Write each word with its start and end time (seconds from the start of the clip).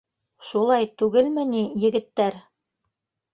Шулай 0.51 0.87
түгелме 1.01 1.43
ни, 1.51 1.61
егеттәр? 1.85 2.41